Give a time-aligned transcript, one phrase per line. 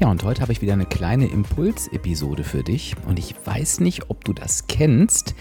[0.00, 2.94] Ja, und heute habe ich wieder eine kleine Impulsepisode für dich.
[3.08, 5.34] Und ich weiß nicht, ob du das kennst.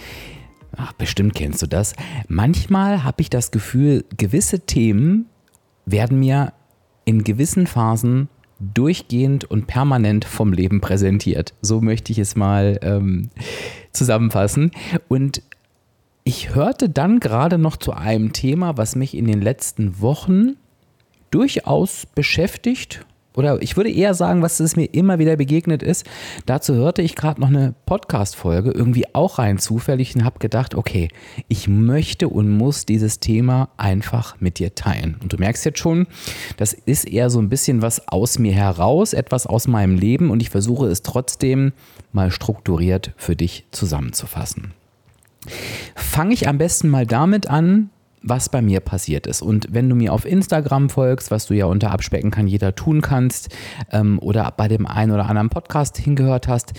[0.75, 1.93] Ach, bestimmt kennst du das.
[2.27, 5.27] Manchmal habe ich das Gefühl, gewisse Themen
[5.85, 6.53] werden mir
[7.05, 8.29] in gewissen Phasen
[8.59, 11.53] durchgehend und permanent vom Leben präsentiert.
[11.61, 13.29] So möchte ich es mal ähm,
[13.91, 14.71] zusammenfassen.
[15.07, 15.43] Und
[16.23, 20.55] ich hörte dann gerade noch zu einem Thema, was mich in den letzten Wochen
[21.29, 23.05] durchaus beschäftigt
[23.37, 26.05] oder ich würde eher sagen, was es mir immer wieder begegnet ist.
[26.47, 31.09] Dazu hörte ich gerade noch eine Podcast-Folge, irgendwie auch rein zufällig und habe gedacht, okay,
[31.47, 35.17] ich möchte und muss dieses Thema einfach mit dir teilen.
[35.21, 36.07] Und du merkst jetzt schon,
[36.57, 40.41] das ist eher so ein bisschen was aus mir heraus, etwas aus meinem Leben und
[40.41, 41.73] ich versuche es trotzdem
[42.11, 44.73] mal strukturiert für dich zusammenzufassen.
[45.95, 49.41] Fange ich am besten mal damit an, was bei mir passiert ist.
[49.41, 53.01] Und wenn du mir auf Instagram folgst, was du ja unter Abspecken kann jeder tun
[53.01, 53.49] kannst,
[53.91, 56.73] ähm, oder bei dem einen oder anderen Podcast hingehört hast,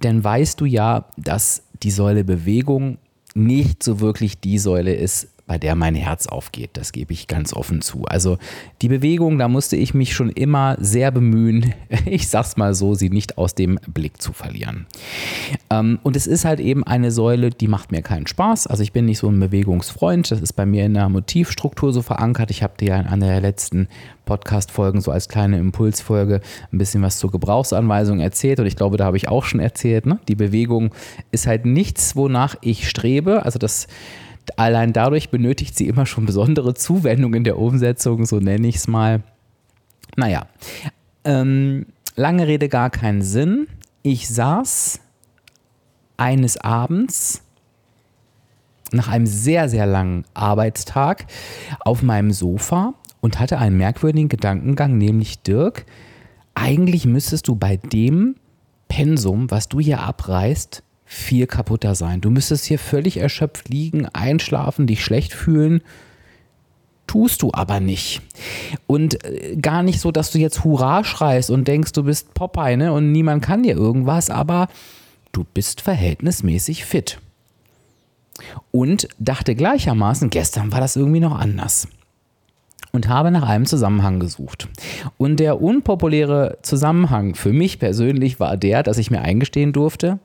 [0.00, 2.98] dann weißt du ja, dass die Säule Bewegung
[3.34, 6.70] nicht so wirklich die Säule ist, bei der mein Herz aufgeht.
[6.74, 8.04] Das gebe ich ganz offen zu.
[8.04, 8.38] Also
[8.82, 11.74] die Bewegung, da musste ich mich schon immer sehr bemühen,
[12.06, 14.86] ich sag's mal so, sie nicht aus dem Blick zu verlieren.
[15.68, 18.68] Ähm, und es ist halt eben eine Säule, die macht mir keinen Spaß.
[18.68, 20.30] Also ich bin nicht so ein Bewegungsfreund.
[20.30, 22.52] Das ist bei mir in der Motivstruktur so verankert.
[22.52, 23.88] Ich habe dir ja in einer der letzten
[24.26, 29.06] Podcast-Folgen so als kleine Impulsfolge ein bisschen was zur Gebrauchsanweisung erzählt und ich glaube, da
[29.06, 30.20] habe ich auch schon erzählt, ne?
[30.28, 30.94] die Bewegung
[31.32, 33.44] ist halt nichts, wonach ich strebe.
[33.44, 33.88] Also das
[34.58, 38.88] allein dadurch benötigt sie immer schon besondere Zuwendung in der Umsetzung, so nenne ich es
[38.88, 39.22] mal.
[40.16, 40.46] Naja,
[41.24, 43.68] ähm, lange Rede, gar keinen Sinn.
[44.02, 45.00] Ich saß
[46.16, 47.42] eines Abends
[48.92, 51.26] nach einem sehr, sehr langen Arbeitstag
[51.80, 55.86] auf meinem Sofa und hatte einen merkwürdigen Gedankengang, nämlich Dirk,
[56.54, 58.36] eigentlich müsstest du bei dem
[58.88, 62.20] Pensum, was du hier abreißt, viel kaputter sein.
[62.20, 65.82] Du müsstest hier völlig erschöpft liegen, einschlafen, dich schlecht fühlen.
[67.08, 68.22] Tust du aber nicht.
[68.86, 72.76] Und äh, gar nicht so, dass du jetzt Hurra schreist und denkst, du bist Popeye
[72.76, 72.92] ne?
[72.92, 74.68] und niemand kann dir irgendwas, aber
[75.32, 77.18] du bist verhältnismäßig fit.
[78.70, 81.88] Und dachte gleichermaßen, gestern war das irgendwie noch anders
[82.92, 84.68] und habe nach einem Zusammenhang gesucht.
[85.18, 90.20] Und der unpopuläre Zusammenhang für mich persönlich war der, dass ich mir eingestehen durfte,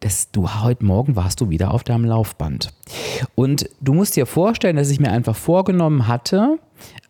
[0.00, 2.72] das, du heute Morgen warst du wieder auf deinem Laufband.
[3.36, 6.58] Und du musst dir vorstellen, dass ich mir einfach vorgenommen hatte,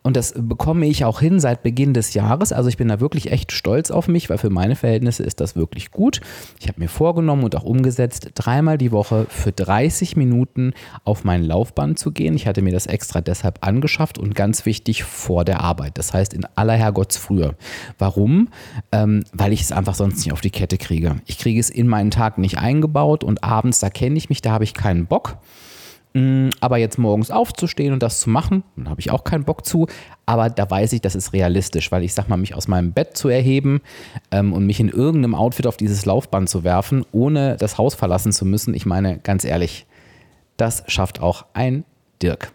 [0.03, 2.53] und das bekomme ich auch hin seit Beginn des Jahres.
[2.53, 5.55] Also ich bin da wirklich echt stolz auf mich, weil für meine Verhältnisse ist das
[5.55, 6.21] wirklich gut.
[6.61, 10.73] Ich habe mir vorgenommen und auch umgesetzt, dreimal die Woche für 30 Minuten
[11.03, 12.35] auf mein Laufband zu gehen.
[12.35, 15.97] Ich hatte mir das extra deshalb angeschafft und ganz wichtig vor der Arbeit.
[15.97, 17.55] Das heißt in aller Herrgottsfrühe.
[17.97, 18.47] Warum?
[18.93, 21.17] Ähm, weil ich es einfach sonst nicht auf die Kette kriege.
[21.25, 24.51] Ich kriege es in meinen Tag nicht eingebaut und abends, da kenne ich mich, da
[24.51, 25.37] habe ich keinen Bock.
[26.17, 29.67] Mm, aber jetzt morgens aufzustehen und das zu machen, da habe ich auch keinen Bock
[29.67, 29.85] zu.
[30.25, 33.15] Aber da weiß ich, das ist realistisch, weil ich sag mal, mich aus meinem Bett
[33.15, 33.81] zu erheben
[34.31, 38.31] ähm, und mich in irgendeinem Outfit auf dieses Laufband zu werfen, ohne das Haus verlassen
[38.31, 39.85] zu müssen, ich meine, ganz ehrlich,
[40.57, 41.83] das schafft auch ein
[42.23, 42.51] Dirk.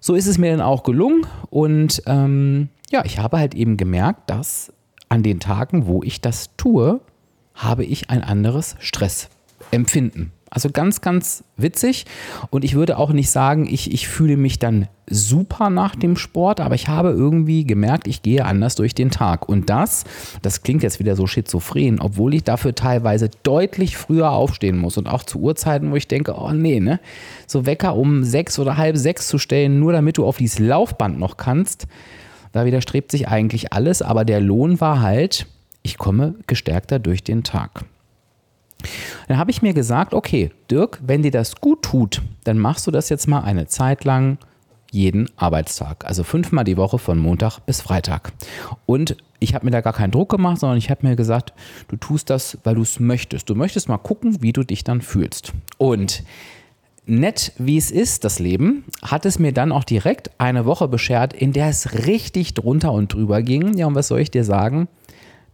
[0.00, 4.28] So ist es mir dann auch gelungen und ähm, ja, ich habe halt eben gemerkt,
[4.28, 4.70] dass
[5.08, 7.00] an den Tagen, wo ich das tue,
[7.54, 10.32] habe ich ein anderes Stressempfinden.
[10.54, 12.06] Also ganz, ganz witzig.
[12.48, 16.60] Und ich würde auch nicht sagen, ich, ich fühle mich dann super nach dem Sport,
[16.60, 19.48] aber ich habe irgendwie gemerkt, ich gehe anders durch den Tag.
[19.48, 20.04] Und das,
[20.42, 25.08] das klingt jetzt wieder so schizophren, obwohl ich dafür teilweise deutlich früher aufstehen muss und
[25.08, 27.00] auch zu Uhrzeiten, wo ich denke, oh nee, ne?
[27.48, 31.18] So Wecker um sechs oder halb sechs zu stellen, nur damit du auf dieses Laufband
[31.18, 31.88] noch kannst,
[32.52, 35.48] da widerstrebt sich eigentlich alles, aber der Lohn war halt,
[35.82, 37.84] ich komme gestärkter durch den Tag.
[39.28, 42.90] Dann habe ich mir gesagt, okay, Dirk, wenn dir das gut tut, dann machst du
[42.90, 44.38] das jetzt mal eine Zeit lang
[44.90, 46.04] jeden Arbeitstag.
[46.06, 48.32] Also fünfmal die Woche von Montag bis Freitag.
[48.86, 51.52] Und ich habe mir da gar keinen Druck gemacht, sondern ich habe mir gesagt,
[51.88, 53.50] du tust das, weil du es möchtest.
[53.50, 55.52] Du möchtest mal gucken, wie du dich dann fühlst.
[55.78, 56.22] Und
[57.06, 61.32] nett wie es ist, das Leben, hat es mir dann auch direkt eine Woche beschert,
[61.32, 63.76] in der es richtig drunter und drüber ging.
[63.76, 64.88] Ja, und was soll ich dir sagen?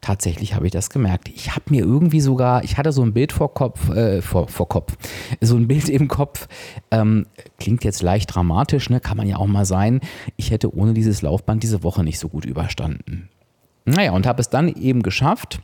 [0.01, 1.29] Tatsächlich habe ich das gemerkt.
[1.29, 4.69] Ich habe mir irgendwie sogar, ich hatte so ein Bild vor Kopf, äh, vor, vor
[4.69, 4.97] Kopf,
[5.41, 6.49] so ein Bild im Kopf,
[6.91, 7.27] ähm,
[7.59, 9.01] klingt jetzt leicht dramatisch, ne?
[9.01, 10.01] kann man ja auch mal sein.
[10.37, 13.29] Ich hätte ohne dieses Laufband diese Woche nicht so gut überstanden.
[13.85, 15.61] Naja, und habe es dann eben geschafft,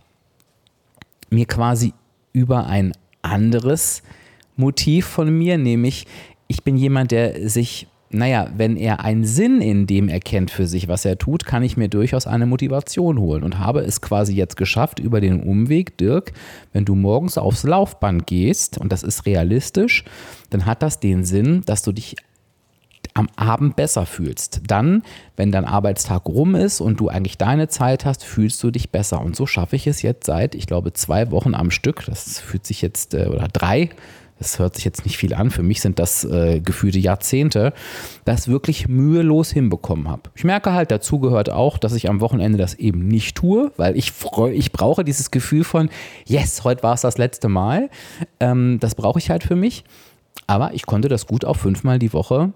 [1.31, 1.93] mir quasi
[2.33, 2.93] über ein
[3.23, 4.03] anderes
[4.56, 6.06] Motiv von mir, nämlich
[6.49, 10.88] ich bin jemand, der sich naja, wenn er einen Sinn in dem erkennt für sich,
[10.88, 14.56] was er tut, kann ich mir durchaus eine Motivation holen und habe es quasi jetzt
[14.56, 16.32] geschafft über den Umweg, Dirk,
[16.73, 20.05] wenn du morgens aufs Laufband gehst und das ist realistisch,
[20.50, 22.17] dann hat das den Sinn, dass du dich
[23.14, 24.61] am Abend besser fühlst.
[24.67, 25.02] Dann,
[25.37, 29.23] wenn dein Arbeitstag rum ist und du eigentlich deine Zeit hast, fühlst du dich besser.
[29.23, 32.05] Und so schaffe ich es jetzt seit, ich glaube, zwei Wochen am Stück.
[32.06, 33.91] Das fühlt sich jetzt, äh, oder drei,
[34.38, 37.73] das hört sich jetzt nicht viel an, für mich sind das äh, gefühlte Jahrzehnte,
[38.25, 40.23] das wirklich mühelos hinbekommen habe.
[40.35, 43.97] Ich merke halt, dazu gehört auch, dass ich am Wochenende das eben nicht tue, weil
[43.97, 45.88] ich, freu, ich brauche dieses Gefühl von,
[46.27, 47.88] yes, heute war es das letzte Mal.
[48.41, 49.85] Ähm, das brauche ich halt für mich.
[50.47, 52.53] Aber ich konnte das gut auf fünfmal die Woche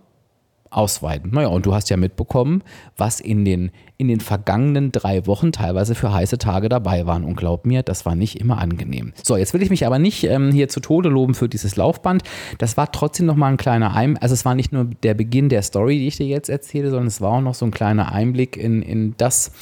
[0.70, 1.32] ausweiten.
[1.32, 2.62] Naja, und du hast ja mitbekommen,
[2.96, 7.24] was in den, in den vergangenen drei Wochen teilweise für heiße Tage dabei waren.
[7.24, 9.12] Und glaub mir, das war nicht immer angenehm.
[9.22, 12.22] So, jetzt will ich mich aber nicht ähm, hier zu Tode loben für dieses Laufband.
[12.58, 14.22] Das war trotzdem nochmal ein kleiner Einblick.
[14.22, 17.08] Also es war nicht nur der Beginn der Story, die ich dir jetzt erzähle, sondern
[17.08, 19.52] es war auch noch so ein kleiner Einblick in, in das,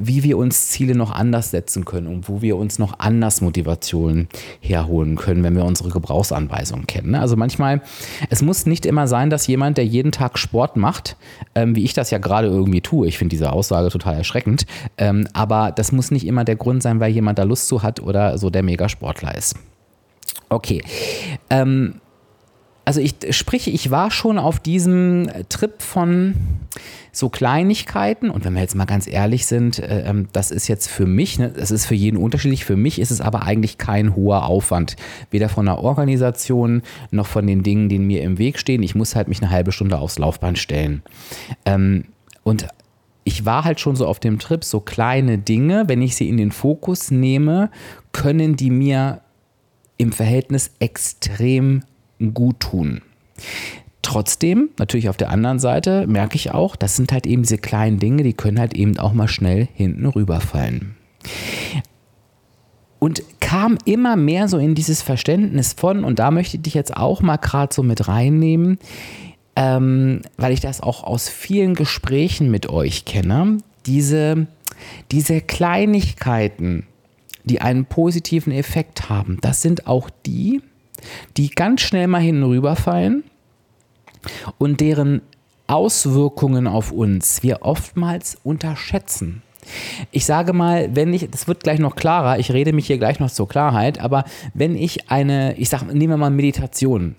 [0.00, 4.28] wie wir uns Ziele noch anders setzen können und wo wir uns noch anders Motivationen
[4.60, 7.16] herholen können, wenn wir unsere Gebrauchsanweisungen kennen.
[7.16, 7.82] Also manchmal,
[8.30, 11.16] es muss nicht immer sein, dass jemand, der jeden Tag Sport macht,
[11.54, 14.64] ähm, wie ich das ja gerade irgendwie tue, ich finde diese Aussage total erschreckend,
[14.96, 18.00] ähm, aber das muss nicht immer der Grund sein, weil jemand da Lust zu hat
[18.00, 19.56] oder so der Megasportler ist.
[20.48, 20.82] Okay.
[21.50, 22.00] Ähm,
[22.88, 26.34] also ich sprich, ich war schon auf diesem Trip von
[27.12, 30.88] so Kleinigkeiten und wenn wir jetzt mal ganz ehrlich sind, äh, ähm, das ist jetzt
[30.88, 34.16] für mich, ne, das ist für jeden unterschiedlich, für mich ist es aber eigentlich kein
[34.16, 34.96] hoher Aufwand,
[35.30, 36.80] weder von der Organisation
[37.10, 38.82] noch von den Dingen, die mir im Weg stehen.
[38.82, 41.02] Ich muss halt mich eine halbe Stunde aufs Laufband stellen.
[41.66, 42.06] Ähm,
[42.42, 42.68] und
[43.24, 46.38] ich war halt schon so auf dem Trip, so kleine Dinge, wenn ich sie in
[46.38, 47.70] den Fokus nehme,
[48.12, 49.20] können die mir
[49.98, 51.82] im Verhältnis extrem
[52.34, 53.02] gut tun.
[54.02, 57.98] Trotzdem, natürlich auf der anderen Seite, merke ich auch, das sind halt eben diese kleinen
[57.98, 60.94] Dinge, die können halt eben auch mal schnell hinten rüberfallen.
[62.98, 66.96] Und kam immer mehr so in dieses Verständnis von, und da möchte ich dich jetzt
[66.96, 68.78] auch mal gerade so mit reinnehmen,
[69.56, 74.46] ähm, weil ich das auch aus vielen Gesprächen mit euch kenne, diese,
[75.10, 76.86] diese Kleinigkeiten,
[77.44, 80.60] die einen positiven Effekt haben, das sind auch die,
[81.36, 83.24] die ganz schnell mal hinüberfallen
[84.58, 85.22] und deren
[85.66, 89.42] Auswirkungen auf uns wir oftmals unterschätzen.
[90.10, 93.20] Ich sage mal, wenn ich, das wird gleich noch klarer, ich rede mich hier gleich
[93.20, 94.24] noch zur Klarheit, aber
[94.54, 97.16] wenn ich eine, ich sage, nehmen wir mal Meditation.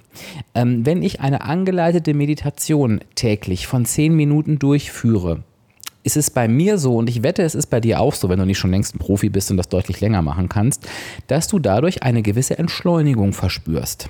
[0.56, 5.44] Ähm, wenn ich eine angeleitete Meditation täglich von zehn Minuten durchführe,
[6.10, 8.40] ist es bei mir so, und ich wette, es ist bei dir auch so, wenn
[8.40, 10.90] du nicht schon längst ein Profi bist und das deutlich länger machen kannst,
[11.28, 14.10] dass du dadurch eine gewisse Entschleunigung verspürst.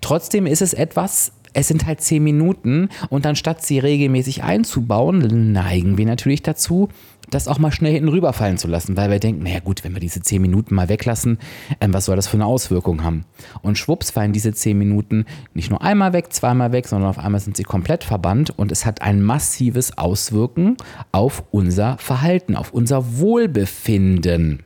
[0.00, 5.98] Trotzdem ist es etwas, es sind halt zehn Minuten und anstatt sie regelmäßig einzubauen, neigen
[5.98, 6.90] wir natürlich dazu,
[7.30, 10.00] das auch mal schnell hinten rüberfallen zu lassen, weil wir denken, naja gut, wenn wir
[10.00, 11.38] diese zehn Minuten mal weglassen,
[11.80, 13.24] ähm, was soll das für eine Auswirkung haben?
[13.62, 17.40] Und schwupps fallen diese zehn Minuten nicht nur einmal weg, zweimal weg, sondern auf einmal
[17.40, 20.76] sind sie komplett verbannt und es hat ein massives Auswirken
[21.12, 24.65] auf unser Verhalten, auf unser Wohlbefinden.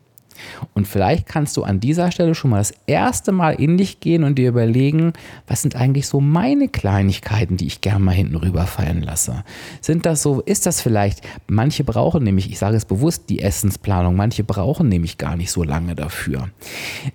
[0.74, 4.24] Und vielleicht kannst du an dieser Stelle schon mal das erste Mal in dich gehen
[4.24, 5.12] und dir überlegen,
[5.46, 9.44] was sind eigentlich so meine Kleinigkeiten, die ich gerne mal hinten rüberfallen lasse.
[9.80, 14.16] Sind das so, ist das vielleicht, manche brauchen nämlich, ich sage es bewusst, die Essensplanung,
[14.16, 16.48] manche brauchen nämlich gar nicht so lange dafür.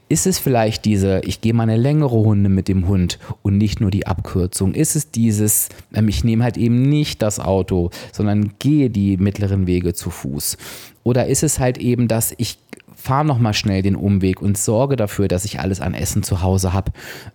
[0.10, 3.82] Ist es vielleicht diese, ich gehe mal eine längere Runde mit dem Hund und nicht
[3.82, 4.74] nur die Abkürzung?
[4.74, 9.68] Ist es dieses, ähm, ich nehme halt eben nicht das Auto, sondern gehe die mittleren
[9.68, 10.58] Wege zu Fuß?
[11.04, 12.58] Oder ist es halt eben, dass ich
[13.06, 16.74] fahre nochmal schnell den Umweg und sorge dafür, dass ich alles an Essen zu Hause
[16.74, 16.92] habe,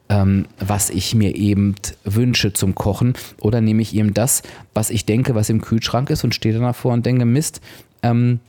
[0.09, 3.15] ähm, was ich mir eben wünsche zum Kochen.
[3.41, 4.43] Oder nehme ich eben das,
[4.75, 7.61] was ich denke, was im Kühlschrank ist und stehe dann davor und denke, Mist,
[8.03, 8.41] ähm,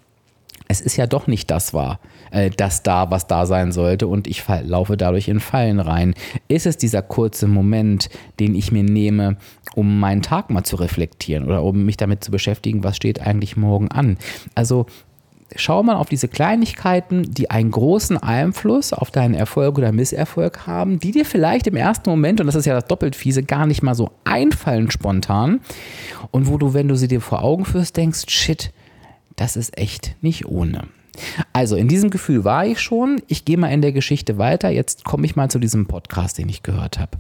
[0.67, 1.99] es ist ja doch nicht das wahr,
[2.31, 6.15] äh, das da, was da sein sollte und ich laufe dadurch in Fallen rein.
[6.47, 8.09] Ist es dieser kurze Moment,
[8.39, 9.37] den ich mir nehme,
[9.75, 13.57] um meinen Tag mal zu reflektieren oder um mich damit zu beschäftigen, was steht eigentlich
[13.57, 14.17] morgen an?
[14.55, 14.87] Also
[15.55, 20.99] schau mal auf diese Kleinigkeiten, die einen großen Einfluss auf deinen Erfolg oder Misserfolg haben,
[20.99, 23.81] die dir vielleicht im ersten Moment, und das ist ja das doppelt fiese, gar nicht
[23.81, 25.61] mal so einfallen spontan.
[26.31, 28.71] Und wo du, wenn du sie dir vor Augen führst, denkst, shit,
[29.35, 30.87] das ist echt nicht ohne.
[31.53, 33.21] Also in diesem Gefühl war ich schon.
[33.27, 34.69] Ich gehe mal in der Geschichte weiter.
[34.69, 37.17] Jetzt komme ich mal zu diesem Podcast, den ich gehört habe.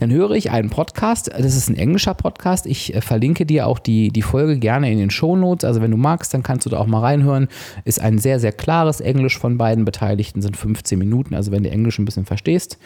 [0.00, 1.28] Dann höre ich einen Podcast.
[1.28, 2.66] Das ist ein englischer Podcast.
[2.66, 5.64] Ich äh, verlinke dir auch die, die Folge gerne in den Shownotes.
[5.64, 7.48] Also wenn du magst, dann kannst du da auch mal reinhören.
[7.84, 10.40] Ist ein sehr, sehr klares Englisch von beiden Beteiligten.
[10.40, 11.34] Sind 15 Minuten.
[11.34, 12.78] Also wenn du Englisch ein bisschen verstehst,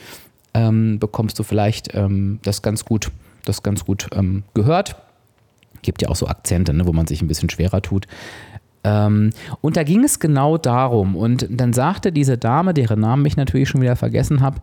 [0.54, 3.10] ähm, bekommst du vielleicht ähm, das ganz gut,
[3.44, 4.96] das ganz gut ähm, gehört.
[5.82, 8.06] Gibt ja auch so Akzente, ne, wo man sich ein bisschen schwerer tut.
[8.84, 11.16] Ähm, und da ging es genau darum.
[11.16, 14.58] Und dann sagte diese Dame, deren Namen ich natürlich schon wieder vergessen habe,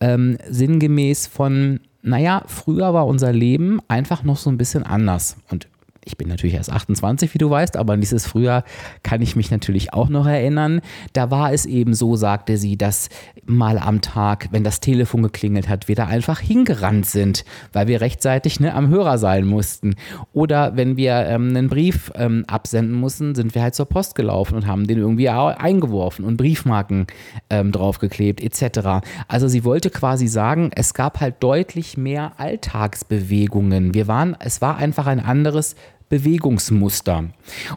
[0.00, 5.36] ähm, sinngemäß von, naja, früher war unser Leben einfach noch so ein bisschen anders.
[5.50, 5.68] Und
[6.04, 8.64] ich bin natürlich erst 28, wie du weißt, aber dieses Frühjahr
[9.02, 10.80] kann ich mich natürlich auch noch erinnern.
[11.12, 13.08] Da war es eben so, sagte sie, dass
[13.46, 18.00] mal am Tag, wenn das Telefon geklingelt hat, wir da einfach hingerannt sind, weil wir
[18.00, 19.94] rechtzeitig ne, am Hörer sein mussten.
[20.32, 24.56] Oder wenn wir ähm, einen Brief ähm, absenden mussten, sind wir halt zur Post gelaufen
[24.56, 27.06] und haben den irgendwie eingeworfen und Briefmarken
[27.48, 29.04] ähm, draufgeklebt etc.
[29.28, 33.94] Also sie wollte quasi sagen, es gab halt deutlich mehr Alltagsbewegungen.
[33.94, 35.76] Wir waren, es war einfach ein anderes
[36.12, 37.24] Bewegungsmuster.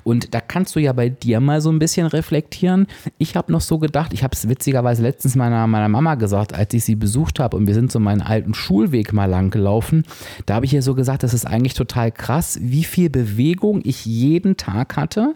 [0.03, 2.85] Und da kannst du ja bei dir mal so ein bisschen reflektieren.
[3.17, 6.73] Ich habe noch so gedacht, ich habe es witzigerweise letztens meiner, meiner Mama gesagt, als
[6.73, 10.03] ich sie besucht habe und wir sind so meinen alten Schulweg mal lang gelaufen.
[10.45, 14.05] Da habe ich ihr so gesagt, das ist eigentlich total krass, wie viel Bewegung ich
[14.05, 15.33] jeden Tag hatte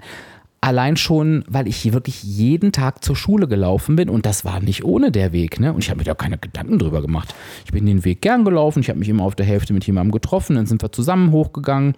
[0.61, 4.83] Allein schon, weil ich wirklich jeden Tag zur Schule gelaufen bin und das war nicht
[4.83, 5.59] ohne der Weg.
[5.59, 5.71] Ne?
[5.73, 7.33] Und ich habe mir da keine Gedanken drüber gemacht.
[7.65, 10.11] Ich bin den Weg gern gelaufen, ich habe mich immer auf der Hälfte mit jemandem
[10.11, 11.93] getroffen, dann sind wir zusammen hochgegangen.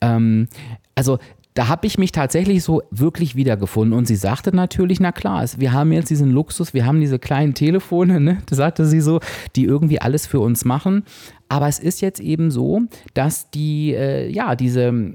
[0.00, 0.48] Ähm,
[0.96, 1.18] also
[1.54, 3.96] da habe ich mich tatsächlich so wirklich wiedergefunden.
[3.96, 7.54] Und sie sagte natürlich, na klar, wir haben jetzt diesen Luxus, wir haben diese kleinen
[7.54, 8.38] Telefone, ne?
[8.46, 9.20] das sagte sie so,
[9.54, 11.04] die irgendwie alles für uns machen.
[11.48, 12.82] Aber es ist jetzt eben so,
[13.14, 15.14] dass die, äh, ja, diese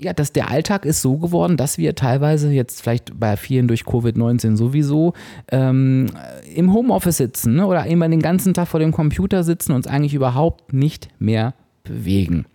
[0.00, 3.82] ja, dass der Alltag ist so geworden, dass wir teilweise jetzt vielleicht bei vielen durch
[3.82, 5.12] Covid-19 sowieso
[5.50, 6.06] ähm,
[6.54, 7.66] im Homeoffice sitzen ne?
[7.66, 11.54] oder immer den ganzen Tag vor dem Computer sitzen und uns eigentlich überhaupt nicht mehr
[11.84, 12.46] bewegen.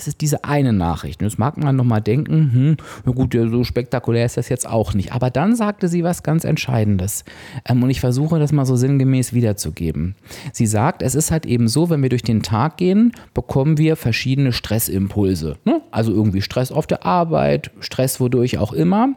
[0.00, 1.20] Das ist diese eine Nachricht.
[1.20, 4.94] Und jetzt mag man nochmal denken, hm, na gut, so spektakulär ist das jetzt auch
[4.94, 5.12] nicht.
[5.12, 7.22] Aber dann sagte sie was ganz Entscheidendes.
[7.68, 10.14] Ähm, und ich versuche das mal so sinngemäß wiederzugeben.
[10.54, 13.94] Sie sagt, es ist halt eben so, wenn wir durch den Tag gehen, bekommen wir
[13.94, 15.58] verschiedene Stressimpulse.
[15.66, 15.82] Ne?
[15.90, 19.10] Also irgendwie Stress auf der Arbeit, Stress wodurch auch immer.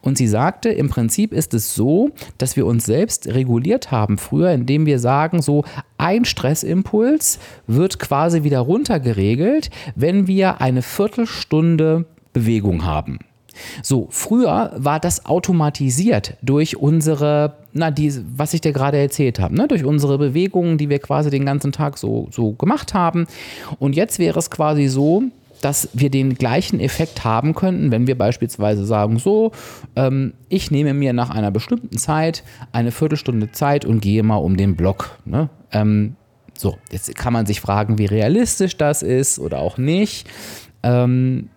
[0.00, 4.52] Und sie sagte, im Prinzip ist es so, dass wir uns selbst reguliert haben früher,
[4.52, 5.64] indem wir sagen, so
[5.98, 13.18] ein Stressimpuls wird quasi wieder runtergeregelt, wenn wir eine Viertelstunde Bewegung haben.
[13.82, 19.54] So, früher war das automatisiert durch unsere, na, die, was ich dir gerade erzählt habe,
[19.54, 19.68] ne?
[19.68, 23.26] durch unsere Bewegungen, die wir quasi den ganzen Tag so, so gemacht haben.
[23.78, 25.24] Und jetzt wäre es quasi so,
[25.60, 29.52] dass wir den gleichen Effekt haben könnten, wenn wir beispielsweise sagen, so,
[29.94, 34.56] ähm, ich nehme mir nach einer bestimmten Zeit eine Viertelstunde Zeit und gehe mal um
[34.56, 35.18] den Block.
[35.26, 35.50] Ne?
[35.72, 36.16] Ähm,
[36.60, 40.28] so, jetzt kann man sich fragen, wie realistisch das ist oder auch nicht.
[40.82, 41.48] Ähm,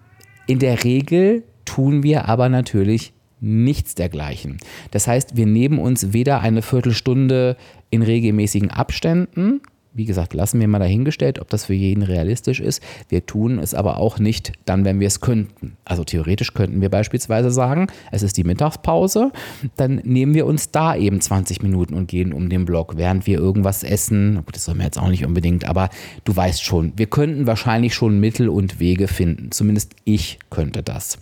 [0.48, 4.60] in der Regel tun wir aber natürlich nichts dergleichen.
[4.92, 7.58] Das heißt, wir nehmen uns weder eine Viertelstunde
[7.90, 9.62] in regelmäßigen Abständen
[9.94, 12.82] wie gesagt, lassen wir mal dahingestellt, ob das für jeden realistisch ist.
[13.10, 15.78] Wir tun es aber auch nicht dann, wenn wir es könnten.
[15.86, 19.32] Also theoretisch könnten wir beispielsweise sagen, es ist die Mittagspause,
[19.76, 23.38] dann nehmen wir uns da eben 20 Minuten und gehen um den Block, während wir
[23.38, 24.42] irgendwas essen.
[24.52, 25.90] Das soll man jetzt auch nicht unbedingt, aber
[26.24, 29.52] du weißt schon, wir könnten wahrscheinlich schon Mittel und Wege finden.
[29.52, 31.18] Zumindest ich könnte das.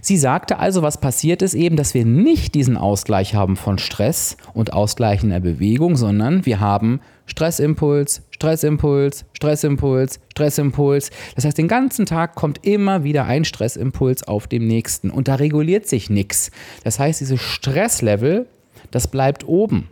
[0.00, 4.36] Sie sagte also, was passiert ist eben, dass wir nicht diesen Ausgleich haben von Stress
[4.54, 11.10] und ausgleichender Bewegung, sondern wir haben Stressimpuls, Stressimpuls, Stressimpuls, Stressimpuls.
[11.34, 15.34] Das heißt, den ganzen Tag kommt immer wieder ein Stressimpuls auf dem nächsten und da
[15.36, 16.50] reguliert sich nichts.
[16.84, 18.46] Das heißt, dieses Stresslevel,
[18.90, 19.88] das bleibt oben.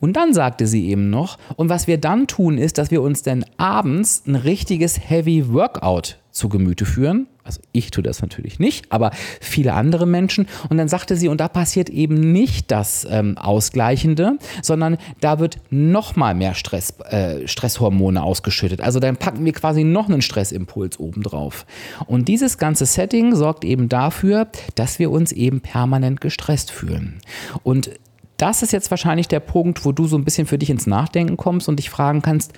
[0.00, 3.22] Und dann sagte sie eben noch, und was wir dann tun, ist, dass wir uns
[3.22, 7.26] dann abends ein richtiges Heavy Workout zu Gemüte führen.
[7.46, 9.10] Also ich tue das natürlich nicht, aber
[9.40, 10.46] viele andere Menschen.
[10.68, 15.58] Und dann sagte sie, und da passiert eben nicht das ähm, Ausgleichende, sondern da wird
[15.70, 18.80] noch mal mehr Stress, äh, Stresshormone ausgeschüttet.
[18.80, 21.66] Also dann packen wir quasi noch einen Stressimpuls obendrauf.
[22.06, 27.20] Und dieses ganze Setting sorgt eben dafür, dass wir uns eben permanent gestresst fühlen.
[27.62, 27.90] Und
[28.36, 31.36] das ist jetzt wahrscheinlich der Punkt, wo du so ein bisschen für dich ins Nachdenken
[31.36, 32.52] kommst und dich fragen kannst,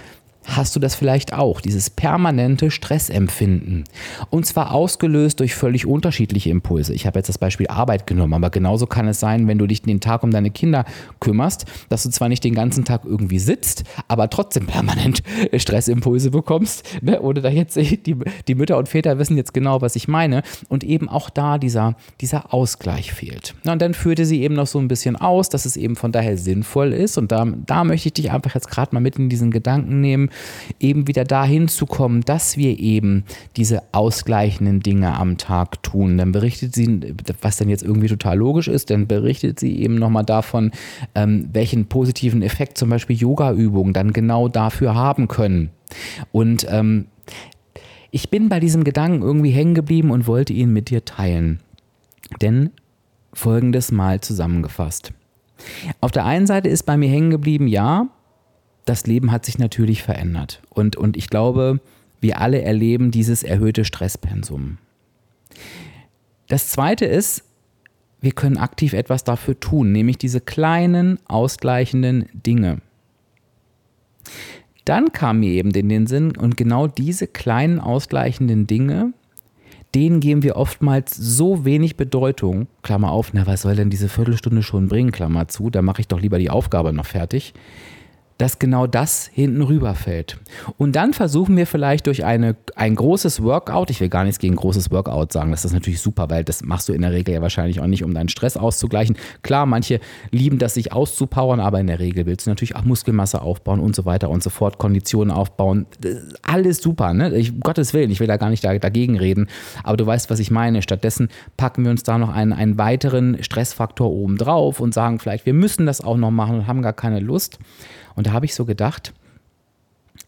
[0.49, 3.85] hast du das vielleicht auch, dieses permanente Stressempfinden.
[4.31, 6.95] Und zwar ausgelöst durch völlig unterschiedliche Impulse.
[6.95, 9.83] Ich habe jetzt das Beispiel Arbeit genommen, aber genauso kann es sein, wenn du dich
[9.83, 10.85] den Tag um deine Kinder
[11.21, 15.23] kümmerst, dass du zwar nicht den ganzen Tag irgendwie sitzt, aber trotzdem permanent
[15.55, 16.85] Stressimpulse bekommst.
[17.03, 17.21] Ne?
[17.21, 18.17] Ohne da jetzt die,
[18.49, 20.43] die Mütter und Väter wissen jetzt genau, was ich meine.
[20.69, 23.55] Und eben auch da dieser, dieser Ausgleich fehlt.
[23.67, 26.37] Und dann führte sie eben noch so ein bisschen aus, dass es eben von daher
[26.37, 27.19] sinnvoll ist.
[27.19, 30.31] Und da, da möchte ich dich einfach jetzt gerade mal mit in diesen Gedanken nehmen,
[30.81, 33.25] eben wieder dahin zu kommen, dass wir eben
[33.57, 36.19] diese ausgleichenden Dinge am Tag tun.
[36.19, 40.25] Dann berichtet sie, was dann jetzt irgendwie total logisch ist, dann berichtet sie eben nochmal
[40.25, 40.73] davon,
[41.15, 45.71] ähm, welchen positiven Effekt zum Beispiel Yoga-Übungen dann genau dafür haben können.
[46.33, 47.07] Und ähm,
[48.11, 51.61] ich bin bei diesem Gedanken irgendwie hängen geblieben und wollte ihn mit dir teilen.
[52.41, 52.71] Denn
[53.33, 55.13] folgendes mal zusammengefasst.
[56.01, 58.09] Auf der einen Seite ist bei mir hängen geblieben, ja,
[58.89, 60.63] das Leben hat sich natürlich verändert.
[60.71, 61.81] Und, und ich glaube,
[62.21, 64.79] wir alle erleben dieses erhöhte Stresspensum.
[66.49, 67.45] Das Zweite ist,
[68.21, 72.79] wir können aktiv etwas dafür tun, nämlich diese kleinen ausgleichenden Dinge.
[74.85, 79.13] Dann kam mir eben in den Sinn, und genau diese kleinen ausgleichenden Dinge,
[79.95, 84.63] denen geben wir oftmals so wenig Bedeutung, Klammer auf, na was soll denn diese Viertelstunde
[84.63, 87.55] schon bringen, Klammer zu, da mache ich doch lieber die Aufgabe noch fertig,
[88.39, 90.39] dass genau das hinten rüberfällt.
[90.77, 94.55] Und dann versuchen wir vielleicht durch eine, ein großes Workout, ich will gar nichts gegen
[94.55, 97.43] großes Workout sagen, das ist natürlich super, weil das machst du in der Regel ja
[97.43, 99.17] wahrscheinlich auch nicht, um deinen Stress auszugleichen.
[99.43, 99.99] Klar, manche
[100.31, 103.97] lieben das, sich auszupowern, aber in der Regel willst du natürlich auch Muskelmasse aufbauen und
[103.97, 105.87] so weiter und so fort, Konditionen aufbauen.
[106.43, 107.35] Alles super, ne?
[107.37, 109.49] Ich, Gottes Willen, ich will da gar nicht dagegen reden,
[109.83, 110.83] aber du weißt, was ich meine.
[110.83, 115.45] Stattdessen packen wir uns da noch einen, einen weiteren Stressfaktor oben drauf und sagen vielleicht,
[115.45, 117.59] wir müssen das auch noch machen und haben gar keine Lust.
[118.19, 119.15] Und da habe ich so gedacht,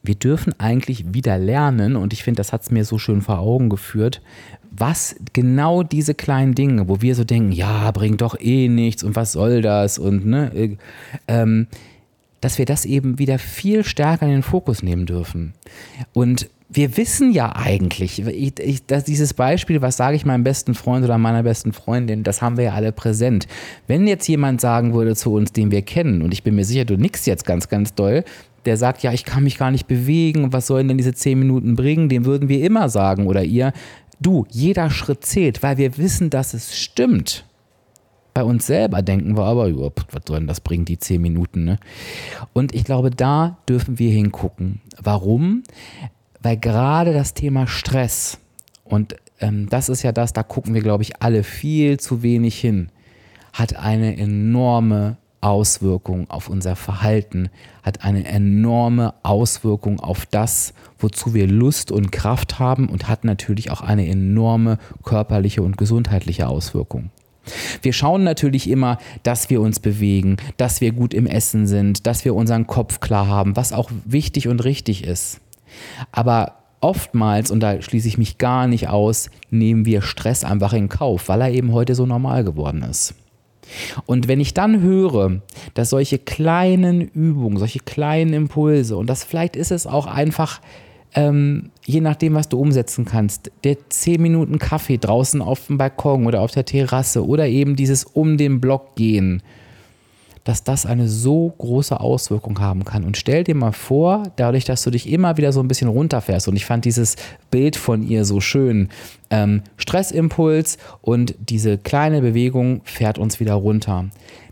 [0.04, 3.40] wir dürfen eigentlich wieder lernen, und ich finde, das hat es mir so schön vor
[3.40, 4.22] Augen geführt,
[4.70, 9.16] was genau diese kleinen Dinge, wo wir so denken, ja, bringt doch eh nichts und
[9.16, 10.76] was soll das und ne, äh,
[11.26, 11.66] ähm,
[12.40, 15.54] dass wir das eben wieder viel stärker in den Fokus nehmen dürfen.
[16.12, 20.74] Und wir wissen ja eigentlich, ich, ich, dass dieses Beispiel, was sage ich meinem besten
[20.74, 23.48] Freund oder meiner besten Freundin, das haben wir ja alle präsent.
[23.88, 26.84] Wenn jetzt jemand sagen würde zu uns, den wir kennen, und ich bin mir sicher,
[26.84, 28.24] du nickst jetzt ganz, ganz doll,
[28.66, 31.74] der sagt, ja, ich kann mich gar nicht bewegen, was sollen denn diese zehn Minuten
[31.74, 33.72] bringen, dem würden wir immer sagen oder ihr,
[34.20, 37.46] du, jeder Schritt zählt, weil wir wissen, dass es stimmt.
[38.32, 41.64] Bei uns selber denken wir aber, ja, was soll denn das bringen, die zehn Minuten,
[41.64, 41.78] ne?
[42.52, 44.80] Und ich glaube, da dürfen wir hingucken.
[45.02, 45.64] Warum?
[46.42, 48.38] Weil gerade das Thema Stress,
[48.84, 52.58] und ähm, das ist ja das, da gucken wir, glaube ich, alle viel zu wenig
[52.58, 52.90] hin,
[53.52, 57.48] hat eine enorme Auswirkung auf unser Verhalten,
[57.82, 63.70] hat eine enorme Auswirkung auf das, wozu wir Lust und Kraft haben und hat natürlich
[63.70, 67.10] auch eine enorme körperliche und gesundheitliche Auswirkung.
[67.80, 72.24] Wir schauen natürlich immer, dass wir uns bewegen, dass wir gut im Essen sind, dass
[72.26, 75.40] wir unseren Kopf klar haben, was auch wichtig und richtig ist.
[76.12, 80.88] Aber oftmals, und da schließe ich mich gar nicht aus, nehmen wir Stress einfach in
[80.88, 83.14] Kauf, weil er eben heute so normal geworden ist.
[84.06, 85.40] Und wenn ich dann höre,
[85.74, 90.60] dass solche kleinen Übungen, solche kleinen Impulse, und das vielleicht ist es auch einfach,
[91.14, 96.26] ähm, je nachdem, was du umsetzen kannst, der 10 Minuten Kaffee draußen auf dem Balkon
[96.26, 99.42] oder auf der Terrasse oder eben dieses um den Block gehen,
[100.44, 103.04] dass das eine so große Auswirkung haben kann.
[103.04, 106.48] Und stell dir mal vor, dadurch, dass du dich immer wieder so ein bisschen runterfährst,
[106.48, 107.16] und ich fand dieses
[107.50, 108.88] Bild von ihr so schön,
[109.30, 114.06] ähm, Stressimpuls und diese kleine Bewegung fährt uns wieder runter.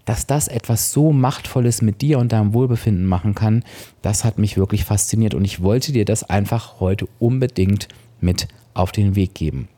[0.05, 3.63] Dass das etwas so Machtvolles mit dir und deinem Wohlbefinden machen kann,
[4.01, 7.89] das hat mich wirklich fasziniert und ich wollte dir das einfach heute unbedingt
[8.21, 9.69] mit auf den Weg geben.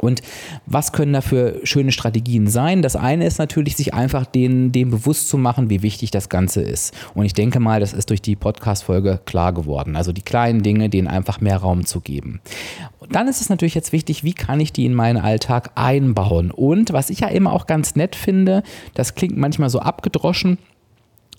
[0.00, 0.22] Und
[0.66, 2.82] was können dafür schöne Strategien sein?
[2.82, 6.62] Das eine ist natürlich, sich einfach dem, dem bewusst zu machen, wie wichtig das Ganze
[6.62, 6.94] ist.
[7.14, 9.96] Und ich denke mal, das ist durch die Podcast-Folge klar geworden.
[9.96, 12.40] Also die kleinen Dinge, denen einfach mehr Raum zu geben.
[12.98, 16.50] Und dann ist es natürlich jetzt wichtig, wie kann ich die in meinen Alltag einbauen?
[16.50, 18.62] Und was ich ja immer auch ganz nett finde,
[18.94, 20.58] das klingt manchmal so abgedroschen,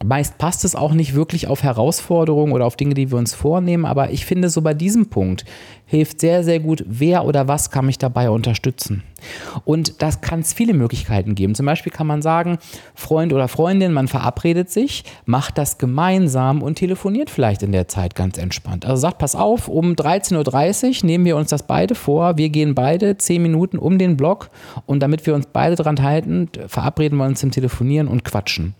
[0.03, 3.85] Meist passt es auch nicht wirklich auf Herausforderungen oder auf Dinge, die wir uns vornehmen,
[3.85, 5.45] aber ich finde, so bei diesem Punkt
[5.85, 9.03] hilft sehr, sehr gut, wer oder was kann mich dabei unterstützen.
[9.65, 11.53] Und das kann es viele Möglichkeiten geben.
[11.53, 12.57] Zum Beispiel kann man sagen,
[12.95, 18.15] Freund oder Freundin, man verabredet sich, macht das gemeinsam und telefoniert vielleicht in der Zeit
[18.15, 18.85] ganz entspannt.
[18.85, 22.73] Also sagt, pass auf, um 13.30 Uhr nehmen wir uns das beide vor, wir gehen
[22.73, 24.49] beide 10 Minuten um den Block
[24.85, 28.75] und damit wir uns beide dran halten, verabreden wir uns zum Telefonieren und quatschen.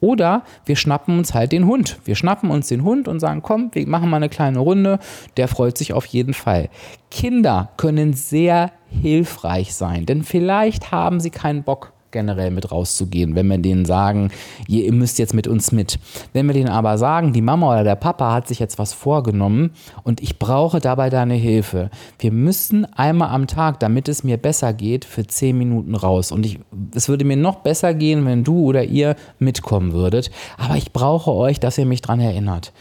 [0.00, 1.98] Oder wir schnappen uns halt den Hund.
[2.04, 4.98] Wir schnappen uns den Hund und sagen, komm, wir machen mal eine kleine Runde.
[5.36, 6.70] Der freut sich auf jeden Fall.
[7.10, 13.46] Kinder können sehr hilfreich sein, denn vielleicht haben sie keinen Bock generell mit rauszugehen, wenn
[13.48, 14.30] wir denen sagen,
[14.68, 15.98] ihr müsst jetzt mit uns mit.
[16.32, 19.70] Wenn wir denen aber sagen, die Mama oder der Papa hat sich jetzt was vorgenommen
[20.02, 21.90] und ich brauche dabei deine Hilfe.
[22.18, 26.32] Wir müssen einmal am Tag, damit es mir besser geht, für zehn Minuten raus.
[26.32, 26.58] Und ich,
[26.94, 30.30] es würde mir noch besser gehen, wenn du oder ihr mitkommen würdet.
[30.58, 32.72] Aber ich brauche euch, dass ihr mich daran erinnert.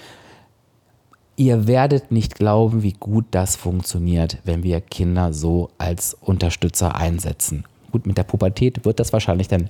[1.40, 7.64] Ihr werdet nicht glauben, wie gut das funktioniert, wenn wir Kinder so als Unterstützer einsetzen.
[7.92, 9.70] Gut, mit der Pubertät wird das wahrscheinlich dann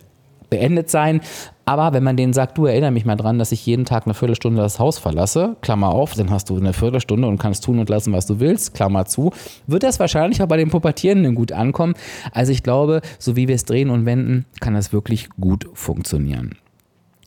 [0.50, 1.22] beendet sein.
[1.66, 4.16] Aber wenn man denen sagt, du erinnere mich mal dran, dass ich jeden Tag eine
[4.16, 7.90] Viertelstunde das Haus verlasse, Klammer auf, dann hast du eine Viertelstunde und kannst tun und
[7.90, 9.32] lassen, was du willst, Klammer zu,
[9.68, 11.94] wird das wahrscheinlich auch bei den Pubertierenden gut ankommen.
[12.32, 16.56] Also ich glaube, so wie wir es drehen und wenden, kann das wirklich gut funktionieren.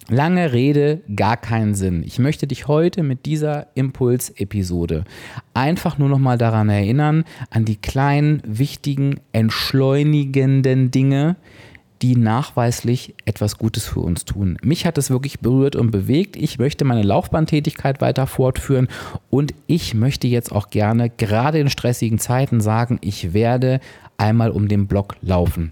[0.08, 2.02] Lange Rede, gar keinen Sinn.
[2.04, 5.04] Ich möchte dich heute mit dieser Impuls-Episode
[5.54, 11.36] einfach nur noch mal daran erinnern, an die kleinen, wichtigen, entschleunigenden Dinge,
[12.02, 14.58] die nachweislich etwas Gutes für uns tun.
[14.62, 16.36] Mich hat es wirklich berührt und bewegt.
[16.36, 18.88] Ich möchte meine Laufbahntätigkeit weiter fortführen
[19.30, 23.78] und ich möchte jetzt auch gerne, gerade in stressigen Zeiten, sagen, ich werde
[24.18, 25.70] einmal um den Block laufen.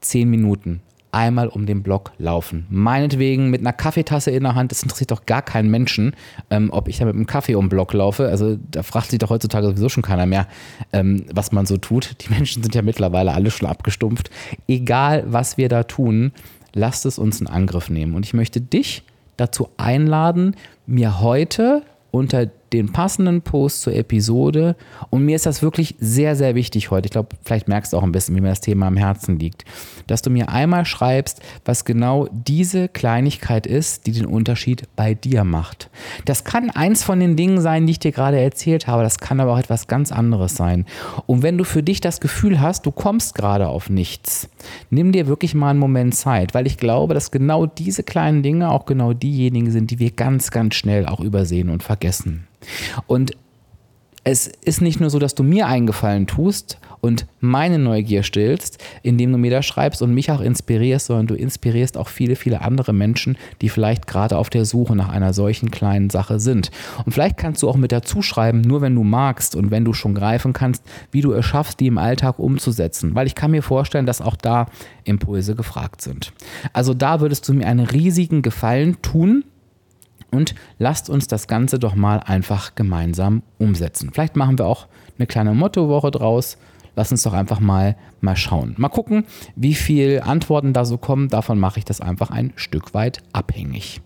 [0.00, 0.80] Zehn Minuten,
[1.16, 2.66] einmal um den Block laufen.
[2.68, 6.14] Meinetwegen mit einer Kaffeetasse in der Hand, das interessiert doch gar keinen Menschen,
[6.50, 8.28] ähm, ob ich da mit einem Kaffee um den Block laufe.
[8.28, 10.46] Also da fragt sich doch heutzutage sowieso schon keiner mehr,
[10.92, 12.16] ähm, was man so tut.
[12.20, 14.30] Die Menschen sind ja mittlerweile alle schon abgestumpft.
[14.68, 16.32] Egal, was wir da tun,
[16.74, 18.14] lasst es uns in Angriff nehmen.
[18.14, 19.02] Und ich möchte dich
[19.38, 20.54] dazu einladen,
[20.86, 24.76] mir heute unter den passenden Post zur Episode.
[25.10, 27.06] Und mir ist das wirklich sehr, sehr wichtig heute.
[27.06, 29.64] Ich glaube, vielleicht merkst du auch ein bisschen, wie mir das Thema am Herzen liegt.
[30.06, 35.44] Dass du mir einmal schreibst, was genau diese Kleinigkeit ist, die den Unterschied bei dir
[35.44, 35.90] macht.
[36.24, 39.02] Das kann eins von den Dingen sein, die ich dir gerade erzählt habe.
[39.02, 40.86] Das kann aber auch etwas ganz anderes sein.
[41.26, 44.48] Und wenn du für dich das Gefühl hast, du kommst gerade auf nichts,
[44.90, 48.70] nimm dir wirklich mal einen Moment Zeit, weil ich glaube, dass genau diese kleinen Dinge
[48.70, 52.46] auch genau diejenigen sind, die wir ganz, ganz schnell auch übersehen und vergessen.
[53.06, 53.32] Und
[54.28, 59.30] es ist nicht nur so, dass du mir eingefallen tust und meine Neugier stillst, indem
[59.30, 62.92] du mir da schreibst und mich auch inspirierst, sondern du inspirierst auch viele, viele andere
[62.92, 66.72] Menschen, die vielleicht gerade auf der Suche nach einer solchen kleinen Sache sind.
[67.04, 69.92] Und vielleicht kannst du auch mit dazu schreiben, nur wenn du magst und wenn du
[69.92, 73.14] schon greifen kannst, wie du es schaffst, die im Alltag umzusetzen.
[73.14, 74.66] Weil ich kann mir vorstellen, dass auch da
[75.04, 76.32] Impulse gefragt sind.
[76.72, 79.44] Also da würdest du mir einen riesigen Gefallen tun,
[80.36, 84.10] und lasst uns das Ganze doch mal einfach gemeinsam umsetzen.
[84.12, 84.86] Vielleicht machen wir auch
[85.18, 86.58] eine kleine Mottowoche draus.
[86.94, 88.74] Lass uns doch einfach mal, mal schauen.
[88.78, 91.28] Mal gucken, wie viele Antworten da so kommen.
[91.28, 94.00] Davon mache ich das einfach ein Stück weit abhängig.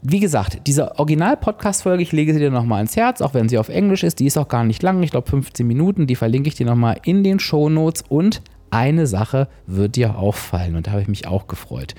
[0.00, 3.68] Wie gesagt, diese Original-Podcast-Folge, ich lege sie dir nochmal ins Herz, auch wenn sie auf
[3.68, 4.20] Englisch ist.
[4.20, 6.06] Die ist auch gar nicht lang, ich glaube 15 Minuten.
[6.06, 8.04] Die verlinke ich dir nochmal in den Show Notes.
[8.08, 11.94] Und eine Sache wird dir auffallen und da habe ich mich auch gefreut.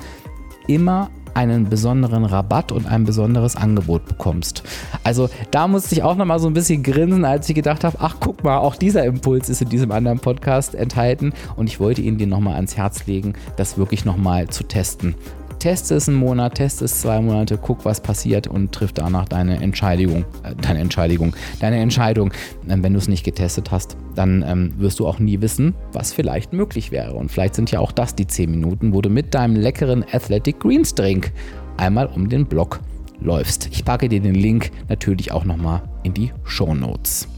[0.67, 4.63] immer einen besonderen Rabatt und ein besonderes Angebot bekommst.
[5.03, 8.17] Also da musste ich auch nochmal so ein bisschen grinsen, als ich gedacht habe, ach
[8.19, 12.17] guck mal, auch dieser Impuls ist in diesem anderen Podcast enthalten und ich wollte Ihnen
[12.17, 15.15] den nochmal ans Herz legen, das wirklich nochmal zu testen.
[15.63, 19.61] Teste es einen Monat, teste es zwei Monate, guck, was passiert und triff danach deine
[19.61, 22.33] Entscheidung, äh, deine Entscheidung, deine Entscheidung.
[22.67, 26.11] Ähm, wenn du es nicht getestet hast, dann ähm, wirst du auch nie wissen, was
[26.11, 27.13] vielleicht möglich wäre.
[27.13, 30.59] Und vielleicht sind ja auch das die 10 Minuten, wo du mit deinem leckeren Athletic
[30.59, 31.31] Greens Drink
[31.77, 32.81] einmal um den Block
[33.21, 33.69] läufst.
[33.71, 37.29] Ich packe dir den Link natürlich auch nochmal in die Show Notes.